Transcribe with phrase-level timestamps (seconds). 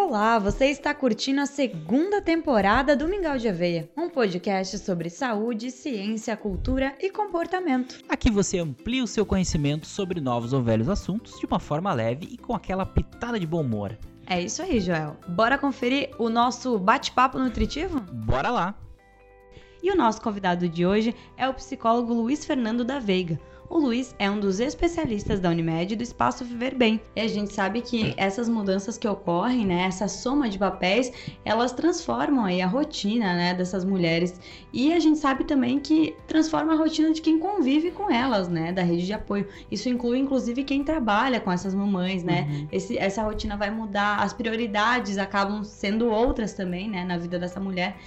[0.00, 5.72] Olá, você está curtindo a segunda temporada do Mingau de Aveia, um podcast sobre saúde,
[5.72, 7.98] ciência, cultura e comportamento.
[8.08, 12.28] Aqui você amplia o seu conhecimento sobre novos ou velhos assuntos de uma forma leve
[12.30, 13.98] e com aquela pitada de bom humor.
[14.24, 15.16] É isso aí, Joel.
[15.26, 18.00] Bora conferir o nosso bate-papo nutritivo?
[18.00, 18.78] Bora lá!
[19.82, 23.38] E o nosso convidado de hoje é o psicólogo Luiz Fernando da Veiga.
[23.70, 26.98] O Luiz é um dos especialistas da Unimed do Espaço Viver Bem.
[27.14, 31.12] E a gente sabe que essas mudanças que ocorrem, né, essa soma de papéis,
[31.44, 34.40] elas transformam aí a rotina, né, dessas mulheres.
[34.72, 38.72] E a gente sabe também que transforma a rotina de quem convive com elas, né,
[38.72, 39.46] da rede de apoio.
[39.70, 42.48] Isso inclui inclusive quem trabalha com essas mamães, né?
[42.48, 42.68] Uhum.
[42.72, 47.60] Esse, essa rotina vai mudar, as prioridades acabam sendo outras também, né, na vida dessa
[47.60, 47.98] mulher.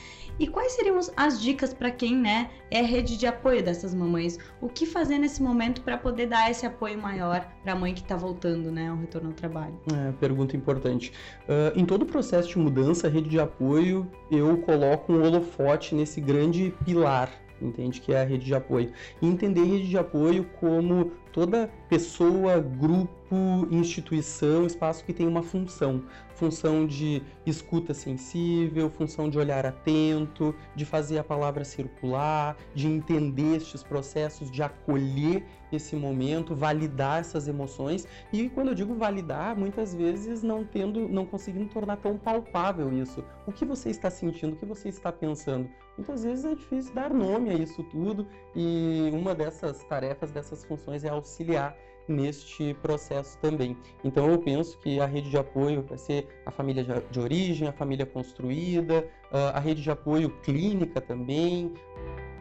[0.42, 4.40] E quais seriam as dicas para quem, né, é rede de apoio dessas mamães?
[4.60, 8.02] O que fazer nesse momento para poder dar esse apoio maior para a mãe que
[8.02, 9.80] está voltando, né, ao retorno ao trabalho?
[9.94, 11.14] É, pergunta importante.
[11.44, 16.20] Uh, em todo o processo de mudança, rede de apoio, eu coloco um holofote nesse
[16.20, 18.92] grande pilar entende que é a rede de apoio.
[19.22, 26.04] E entender rede de apoio como toda pessoa, grupo, instituição, espaço que tem uma função.
[26.36, 33.58] Função de escuta sensível, função de olhar atento, de fazer a palavra circular, de entender
[33.58, 38.08] estes processos, de acolher esse momento, validar essas emoções.
[38.34, 43.24] E quando eu digo validar, muitas vezes não tendo, não conseguindo tornar tão palpável isso.
[43.46, 45.70] O que você está sentindo, o que você está pensando.
[45.98, 51.04] Muitas vezes é difícil dar nome a isso tudo e uma dessas tarefas, dessas funções
[51.04, 51.76] é auxiliar
[52.08, 53.78] neste processo também.
[54.04, 57.72] Então eu penso que a rede de apoio vai ser a família de origem, a
[57.72, 61.72] família construída, a rede de apoio clínica também.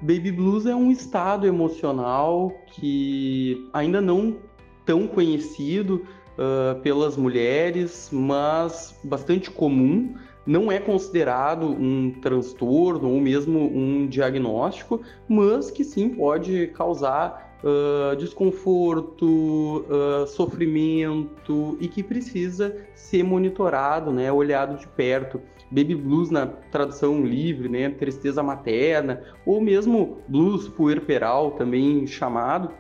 [0.03, 4.39] Baby blues é um estado emocional que ainda não
[4.85, 6.07] tão conhecido
[6.37, 10.15] uh, pelas mulheres, mas bastante comum
[10.47, 18.17] não é considerado um transtorno ou mesmo um diagnóstico, mas que sim pode causar uh,
[18.17, 25.41] desconforto, uh, sofrimento e que precisa ser monitorado, né, olhado de perto.
[25.71, 32.73] Baby blues na tradução livre, né, tristeza materna, ou mesmo blues puerperal, também chamado,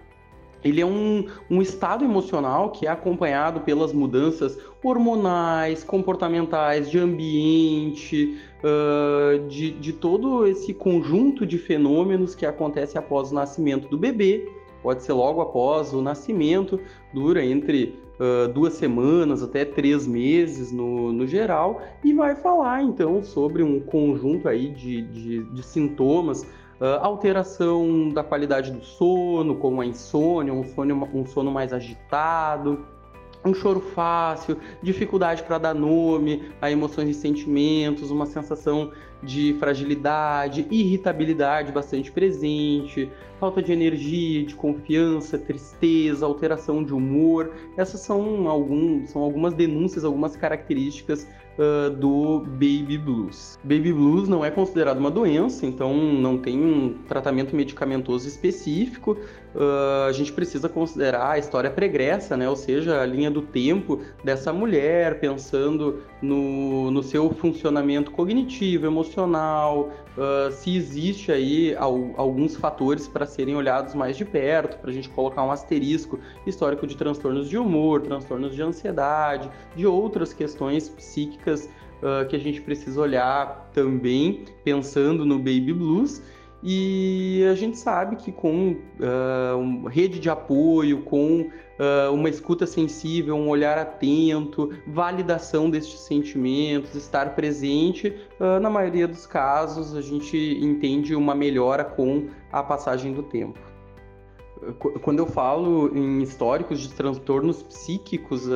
[0.63, 8.39] ele é um, um estado emocional que é acompanhado pelas mudanças hormonais, comportamentais, de ambiente,
[8.63, 14.60] uh, de, de todo esse conjunto de fenômenos que acontece após o nascimento do bebê
[14.83, 16.81] pode ser logo após o nascimento,
[17.13, 23.23] dura entre uh, duas semanas até três meses no, no geral, e vai falar então
[23.23, 29.81] sobre um conjunto aí de, de, de sintomas, uh, alteração da qualidade do sono, como
[29.81, 32.85] a insônia, um sono, um sono mais agitado,
[33.45, 38.93] um choro fácil, dificuldade para dar nome a emoções e sentimentos, uma sensação
[39.23, 47.53] de fragilidade, irritabilidade bastante presente, falta de energia, de confiança, tristeza, alteração de humor.
[47.77, 51.27] Essas são, algum, são algumas denúncias, algumas características
[51.61, 53.59] uh, do baby blues.
[53.63, 59.17] Baby blues não é considerado uma doença, então não tem um tratamento medicamentoso específico.
[59.55, 62.49] Uh, a gente precisa considerar a história pregressa, né?
[62.49, 69.91] ou seja, a linha do tempo dessa mulher, pensando no, no seu funcionamento cognitivo, emocional,
[70.17, 75.09] uh, se existe aí alguns fatores para serem olhados mais de perto, para a gente
[75.09, 81.50] colocar um asterisco histórico de transtornos de humor, transtornos de ansiedade, de outras questões psíquicas
[81.55, 86.23] uh, que a gente precisa olhar também, pensando no baby blues.
[86.63, 92.67] E a gente sabe que com uh, uma rede de apoio, com uh, uma escuta
[92.67, 100.03] sensível, um olhar atento, validação destes sentimentos, estar presente, uh, na maioria dos casos a
[100.03, 103.70] gente entende uma melhora com a passagem do tempo.
[105.03, 108.47] Quando eu falo em históricos de transtornos psíquicos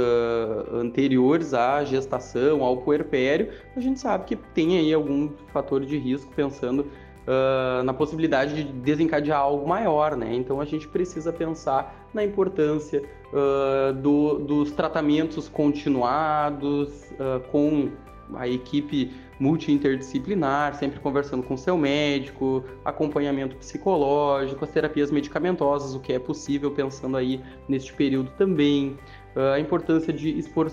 [0.72, 6.30] anteriores à gestação, ao puerpério, a gente sabe que tem aí algum fator de risco
[6.34, 6.86] pensando
[7.26, 10.34] uh, na possibilidade de desencadear algo maior, né?
[10.34, 13.02] Então a gente precisa pensar na importância
[13.32, 17.90] uh, do, dos tratamentos continuados uh, com
[18.34, 26.12] a equipe multi-interdisciplinar, sempre conversando com seu médico, acompanhamento psicológico, as terapias medicamentosas, o que
[26.12, 28.96] é possível pensando aí neste período também.
[29.36, 30.70] A importância de expor,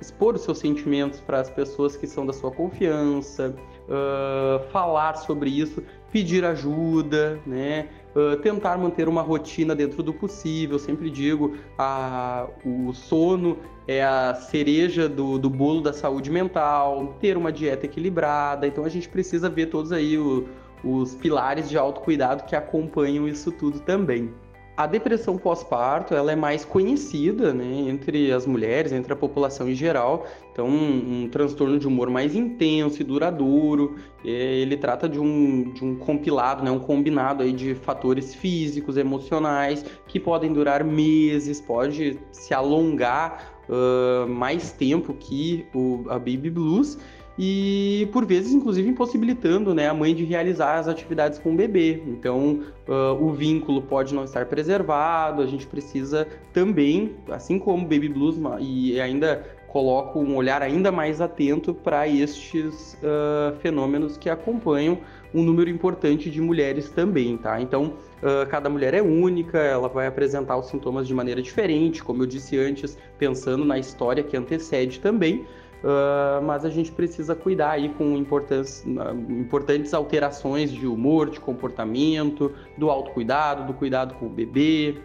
[0.00, 3.54] expor os seus sentimentos para as pessoas que são da sua confiança,
[3.88, 5.82] uh, falar sobre isso,
[6.12, 7.88] pedir ajuda, né?
[8.14, 10.78] uh, tentar manter uma rotina dentro do possível.
[10.78, 17.36] Sempre digo, a, o sono é a cereja do, do bolo da saúde mental, ter
[17.36, 18.66] uma dieta equilibrada.
[18.66, 20.48] Então a gente precisa ver todos aí o,
[20.82, 24.32] os pilares de autocuidado que acompanham isso tudo também.
[24.76, 29.74] A depressão pós-parto ela é mais conhecida né, entre as mulheres, entre a população em
[29.74, 30.26] geral.
[30.52, 33.96] Então, um, um transtorno de humor mais intenso e duradouro.
[34.22, 39.82] Ele trata de um, de um compilado, né, um combinado aí de fatores físicos, emocionais,
[40.06, 46.98] que podem durar meses, pode se alongar uh, mais tempo que o, a Baby Blues
[47.38, 52.02] e por vezes inclusive impossibilitando né, a mãe de realizar as atividades com o bebê.
[52.06, 57.88] Então uh, o vínculo pode não estar preservado, a gente precisa também, assim como o
[57.88, 64.30] Baby Blues, e ainda coloco um olhar ainda mais atento para estes uh, fenômenos que
[64.30, 64.98] acompanham
[65.34, 67.60] um número importante de mulheres também, tá?
[67.60, 67.92] Então,
[68.22, 72.26] uh, cada mulher é única, ela vai apresentar os sintomas de maneira diferente, como eu
[72.26, 75.44] disse antes, pensando na história que antecede também.
[75.84, 82.90] Uh, mas a gente precisa cuidar aí com importantes, alterações de humor, de comportamento, do
[82.90, 84.96] autocuidado, do cuidado com o bebê.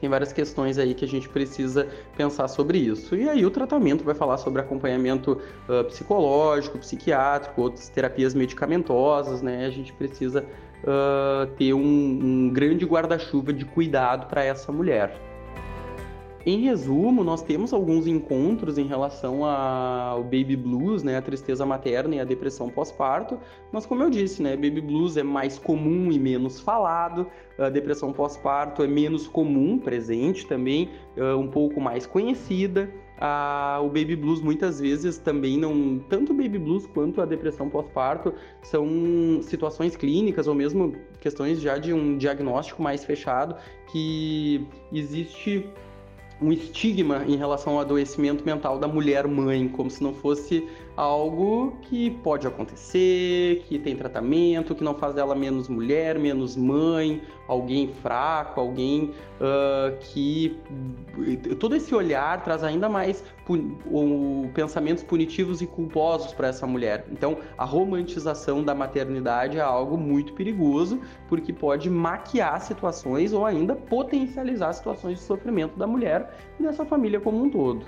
[0.00, 1.86] Tem várias questões aí que a gente precisa
[2.16, 3.14] pensar sobre isso.
[3.14, 5.38] E aí o tratamento vai falar sobre acompanhamento
[5.68, 9.66] uh, psicológico, psiquiátrico, outras terapias medicamentosas, né?
[9.66, 10.42] A gente precisa
[10.82, 15.29] uh, ter um, um grande guarda-chuva de cuidado para essa mulher.
[16.46, 22.14] Em resumo, nós temos alguns encontros em relação ao baby blues, né, a tristeza materna
[22.14, 23.38] e a depressão pós-parto,
[23.70, 27.26] mas como eu disse, né, baby blues é mais comum e menos falado,
[27.58, 30.88] a depressão pós-parto é menos comum, presente também,
[31.38, 32.90] um pouco mais conhecida.
[33.82, 38.32] o baby blues muitas vezes também não, tanto o baby blues quanto a depressão pós-parto
[38.62, 38.88] são
[39.42, 43.56] situações clínicas ou mesmo questões já de um diagnóstico mais fechado
[43.92, 45.68] que existe
[46.40, 50.66] um estigma em relação ao adoecimento mental da mulher mãe, como se não fosse
[51.00, 57.22] algo que pode acontecer, que tem tratamento, que não faz dela menos mulher, menos mãe,
[57.48, 60.60] alguém fraco, alguém uh, que.
[61.58, 64.50] Todo esse olhar traz ainda mais pun...
[64.52, 67.06] pensamentos punitivos e culposos para essa mulher.
[67.10, 71.00] Então, a romantização da maternidade é algo muito perigoso,
[71.30, 77.18] porque pode maquiar situações ou ainda potencializar situações de sofrimento da mulher e dessa família
[77.18, 77.86] como um todo.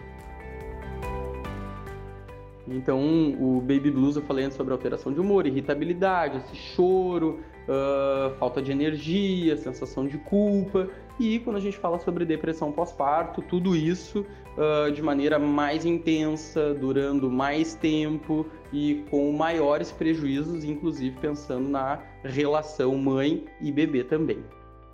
[2.73, 8.35] Então, o baby blues eu falei antes sobre alteração de humor, irritabilidade, esse choro, uh,
[8.39, 10.89] falta de energia, sensação de culpa.
[11.21, 14.25] E quando a gente fala sobre depressão pós-parto, tudo isso
[14.57, 22.01] uh, de maneira mais intensa, durando mais tempo e com maiores prejuízos, inclusive pensando na
[22.25, 24.43] relação mãe e bebê também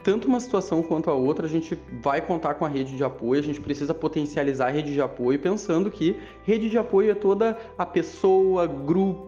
[0.09, 3.43] tanto uma situação quanto a outra, a gente vai contar com a rede de apoio,
[3.43, 7.59] a gente precisa potencializar a rede de apoio, pensando que rede de apoio é toda
[7.77, 9.28] a pessoa, grupo,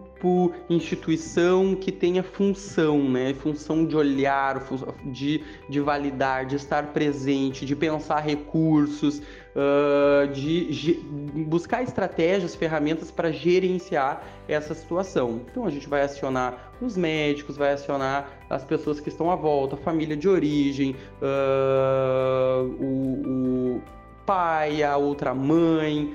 [0.69, 3.33] instituição que tenha função, né?
[3.33, 4.63] Função de olhar,
[5.05, 10.99] de, de validar, de estar presente, de pensar recursos, uh, de
[11.47, 15.41] buscar estratégias, ferramentas para gerenciar essa situação.
[15.49, 19.75] Então a gente vai acionar os médicos, vai acionar as pessoas que estão à volta,
[19.75, 23.81] a família de origem, uh, o, o
[24.25, 26.13] pai, a outra mãe,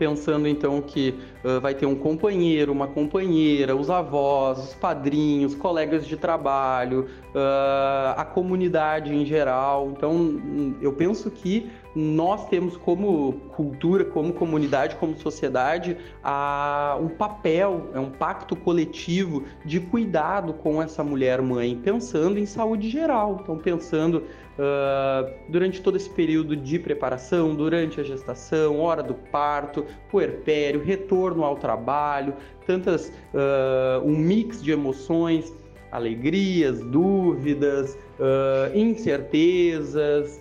[0.00, 1.14] pensando então que
[1.44, 8.14] uh, vai ter um companheiro, uma companheira, os avós, os padrinhos, colegas de trabalho, uh,
[8.16, 9.92] a comunidade em geral.
[9.94, 10.40] Então,
[10.80, 18.00] eu penso que nós temos como cultura, como comunidade, como sociedade, a, um papel, é
[18.00, 23.40] um pacto coletivo de cuidado com essa mulher mãe, pensando em saúde geral.
[23.42, 29.84] Então, pensando uh, durante todo esse período de preparação, durante a gestação, hora do parto,
[30.10, 32.34] puerpério, retorno ao trabalho,
[32.66, 35.52] tantas uh, um mix de emoções,
[35.90, 40.40] alegrias, dúvidas, uh, incertezas,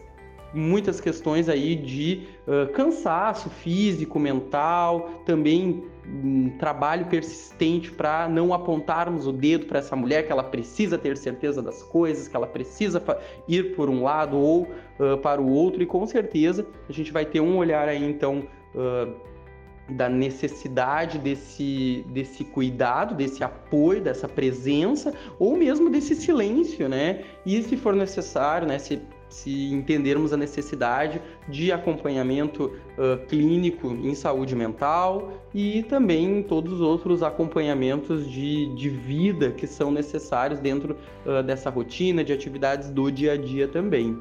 [0.54, 9.28] muitas questões aí de uh, cansaço físico, mental, também um trabalho persistente para não apontarmos
[9.28, 13.04] o dedo para essa mulher que ela precisa ter certeza das coisas, que ela precisa
[13.48, 17.26] ir por um lado ou uh, para o outro e com certeza a gente vai
[17.26, 19.30] ter um olhar aí então uh,
[19.90, 27.24] da necessidade desse, desse cuidado, desse apoio, dessa presença, ou mesmo desse silêncio, né?
[27.46, 28.78] E se for necessário, né?
[28.78, 32.66] Se se entendermos a necessidade de acompanhamento
[32.98, 39.68] uh, clínico em saúde mental e também todos os outros acompanhamentos de, de vida que
[39.68, 44.20] são necessários dentro uh, dessa rotina de atividades do dia a dia também.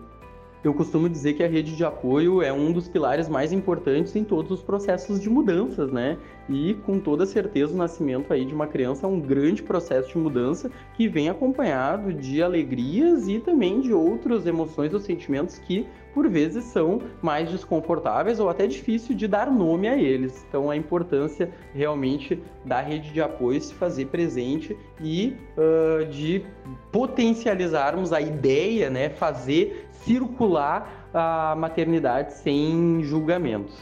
[0.62, 4.24] Eu costumo dizer que a rede de apoio é um dos pilares mais importantes em
[4.24, 6.18] todos os processos de mudanças, né?
[6.48, 10.18] E com toda certeza o nascimento aí de uma criança é um grande processo de
[10.18, 15.86] mudança que vem acompanhado de alegrias e também de outras emoções ou sentimentos que
[16.18, 20.44] por vezes são mais desconfortáveis ou até difícil de dar nome a eles.
[20.48, 26.44] Então a importância realmente da rede de apoio se fazer presente e uh, de
[26.90, 29.10] potencializarmos a ideia, né?
[29.10, 33.78] Fazer circular a maternidade sem julgamentos.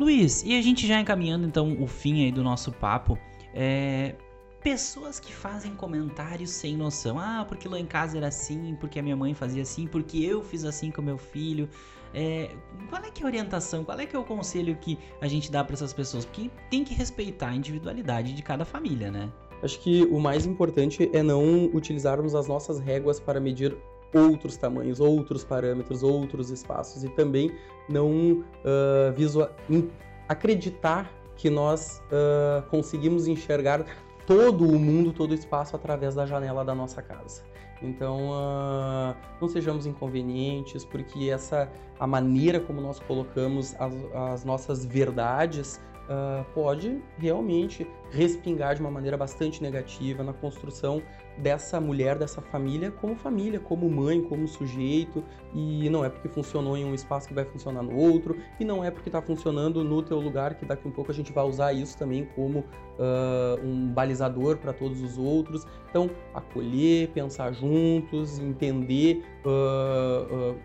[0.00, 3.16] Luiz, e a gente já encaminhando então o fim aí do nosso papo,
[3.54, 4.16] é...
[4.62, 7.18] pessoas que fazem comentários sem noção.
[7.18, 10.42] Ah, porque lá em casa era assim, porque a minha mãe fazia assim, porque eu
[10.42, 11.68] fiz assim com meu filho.
[12.14, 12.50] É...
[12.88, 15.52] qual é que é a orientação, qual é que é o conselho que a gente
[15.52, 16.24] dá para essas pessoas?
[16.24, 19.30] Porque tem que respeitar a individualidade de cada família, né?
[19.62, 23.76] Acho que o mais importante é não utilizarmos as nossas réguas para medir
[24.14, 27.52] outros tamanhos, outros parâmetros, outros espaços e também
[27.88, 29.88] não uh,
[30.28, 33.84] acreditar que nós uh, conseguimos enxergar
[34.28, 37.42] todo o mundo, todo o espaço através da janela da nossa casa.
[37.80, 41.66] Então, uh, não sejamos inconvenientes, porque essa
[41.98, 48.90] a maneira como nós colocamos as, as nossas verdades uh, pode realmente respingar de uma
[48.90, 51.02] maneira bastante negativa na construção
[51.36, 55.22] dessa mulher, dessa família, como família, como mãe, como sujeito,
[55.54, 58.82] e não é porque funcionou em um espaço que vai funcionar no outro, e não
[58.82, 61.72] é porque está funcionando no teu lugar que daqui um pouco a gente vai usar
[61.72, 65.66] isso também como uh, um balizador para todos os outros.
[65.88, 70.56] Então, acolher, pensar juntos, entender uh,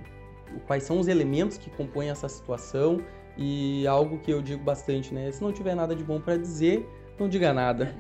[0.66, 2.98] quais são os elementos que compõem essa situação
[3.38, 5.32] e algo que eu digo bastante, né?
[5.32, 6.88] Se não tiver nada de bom para dizer,
[7.20, 7.96] não diga nada.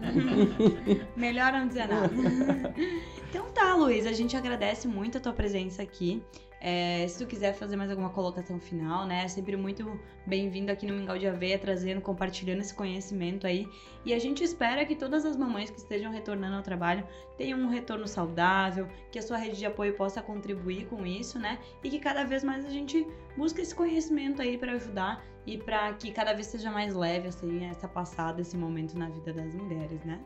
[1.15, 2.11] Melhor não dizer nada.
[3.29, 6.23] então tá, Luiz, a gente agradece muito a tua presença aqui.
[6.65, 9.25] É, se tu quiser fazer mais alguma colocação final, né?
[9.25, 13.67] É sempre muito bem-vindo aqui no Mingau de Aveia, trazendo, compartilhando esse conhecimento aí.
[14.05, 17.05] E a gente espera que todas as mamães que estejam retornando ao trabalho
[17.37, 21.59] tenham um retorno saudável, que a sua rede de apoio possa contribuir com isso, né?
[21.83, 23.05] E que cada vez mais a gente
[23.35, 27.65] busque esse conhecimento aí para ajudar e para que cada vez seja mais leve assim
[27.65, 30.17] essa passada, esse momento na vida das mulheres, né?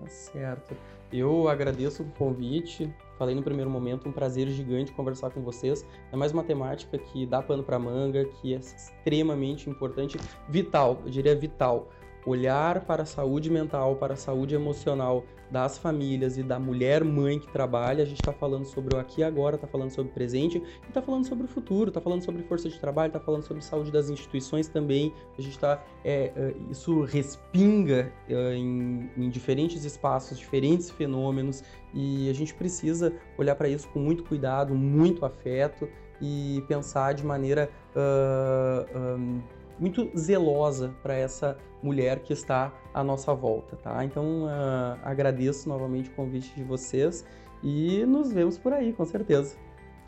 [0.00, 0.74] Tá certo.
[1.12, 2.90] Eu agradeço o convite.
[3.18, 5.86] Falei no primeiro momento, um prazer gigante conversar com vocês.
[6.12, 11.10] É mais uma temática que dá pano para manga, que é extremamente importante, vital, eu
[11.10, 11.88] diria vital
[12.26, 17.38] olhar para a saúde mental, para a saúde emocional das famílias e da mulher mãe
[17.38, 18.02] que trabalha.
[18.02, 20.88] A gente está falando sobre o aqui e agora, está falando sobre o presente e
[20.88, 23.92] está falando sobre o futuro, está falando sobre força de trabalho, está falando sobre saúde
[23.92, 25.12] das instituições também.
[25.38, 25.84] A gente está.
[26.04, 31.62] É, é, isso respinga é, em, em diferentes espaços, diferentes fenômenos
[31.92, 35.88] e a gente precisa olhar para isso com muito cuidado, muito afeto
[36.20, 37.70] e pensar de maneira.
[37.94, 39.42] Uh, um,
[39.78, 44.04] muito zelosa para essa mulher que está à nossa volta, tá?
[44.04, 47.24] Então, uh, agradeço novamente o convite de vocês
[47.62, 49.56] e nos vemos por aí, com certeza.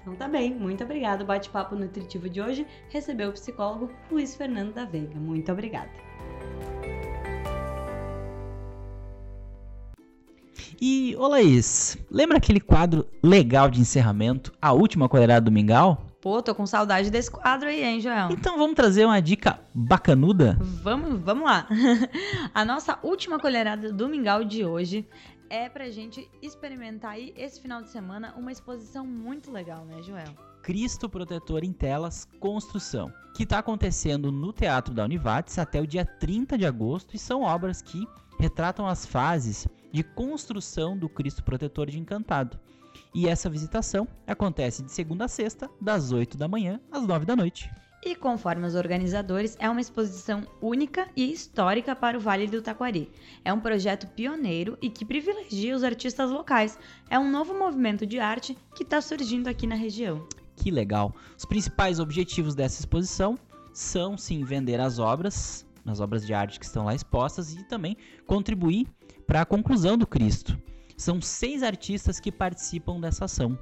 [0.06, 1.25] Então tá bem, muito obrigada.
[1.25, 5.18] O bate-papo nutritivo de hoje recebeu o psicólogo Luiz Fernando da Veiga.
[5.18, 5.90] Muito obrigada.
[10.80, 15.99] E, ô Laís, lembra aquele quadro legal de encerramento, A Última Colherada do Mingau?
[16.26, 18.30] Pô, tô com saudade desse quadro aí, hein, Joel?
[18.33, 20.59] Então vamos trazer uma dica bacanuda?
[20.83, 21.68] Vamos, vamos lá.
[22.52, 25.09] A nossa última colherada do mingau de hoje
[25.49, 30.35] é pra gente experimentar aí esse final de semana uma exposição muito legal, né, Joel?
[30.64, 36.04] Cristo Protetor em Telas Construção, que está acontecendo no Teatro da Univates até o dia
[36.04, 38.04] 30 de agosto e são obras que
[38.37, 42.59] retratam as fases de construção do Cristo Protetor de Encantado.
[43.16, 47.35] E essa visitação acontece de segunda a sexta, das 8 da manhã às 9 da
[47.35, 47.70] noite.
[48.04, 53.11] E conforme os organizadores, é uma exposição única e histórica para o Vale do Taquari.
[53.42, 56.78] É um projeto pioneiro e que privilegia os artistas locais.
[57.08, 60.28] É um novo movimento de arte que está surgindo aqui na região.
[60.54, 61.14] Que legal!
[61.38, 63.38] Os principais objetivos dessa exposição
[63.73, 67.96] são sim vender as obras, as obras de arte que estão lá expostas e também
[68.26, 68.87] contribuir
[69.26, 70.65] para a conclusão do Cristo.
[70.97, 73.59] São seis artistas que participam dessa ação.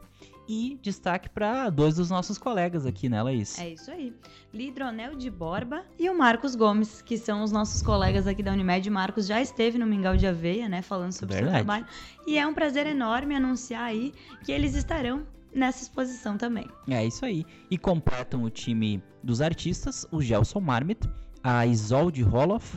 [0.47, 3.59] E destaque para dois dos nossos colegas aqui, né, Laís?
[3.59, 4.14] É isso aí.
[4.53, 8.88] Lidronel de Borba e o Marcos Gomes, que são os nossos colegas aqui da Unimed.
[8.91, 11.87] Marcos já esteve no Mingau de Aveia, né, falando sobre o seu trabalho.
[12.26, 14.12] E é um prazer enorme anunciar aí
[14.45, 16.69] que eles estarão nessa exposição também.
[16.88, 17.47] É isso aí.
[17.71, 21.09] E completam o time dos artistas o Gelson Marmit,
[21.43, 22.76] a Isolde Roloff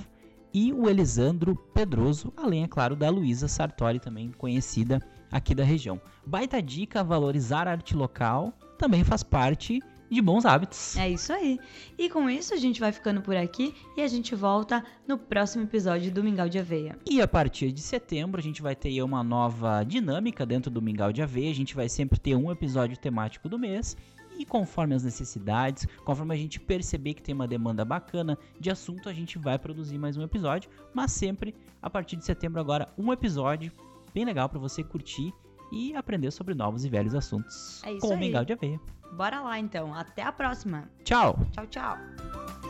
[0.57, 4.99] e o Elisandro Pedroso, além, é claro, da Luísa Sartori, também conhecida
[5.31, 6.01] aqui da região.
[6.25, 10.97] Baita dica, valorizar a arte local também faz parte de bons hábitos.
[10.97, 11.59] É isso aí.
[11.95, 15.63] E com isso a gente vai ficando por aqui e a gente volta no próximo
[15.63, 16.97] episódio do Mingau de Aveia.
[17.05, 21.13] E a partir de setembro a gente vai ter uma nova dinâmica dentro do Mingau
[21.13, 21.51] de Aveia.
[21.51, 23.95] A gente vai sempre ter um episódio temático do mês.
[24.37, 29.09] E conforme as necessidades, conforme a gente perceber que tem uma demanda bacana de assunto,
[29.09, 30.69] a gente vai produzir mais um episódio.
[30.93, 33.71] Mas sempre a partir de setembro agora um episódio
[34.13, 35.33] bem legal para você curtir
[35.71, 38.17] e aprender sobre novos e velhos assuntos É isso com o.
[38.17, 38.79] Mingau de Aveia.
[39.13, 39.93] Bora lá então.
[39.93, 40.89] Até a próxima.
[41.03, 41.37] Tchau!
[41.51, 42.66] Tchau, tchau.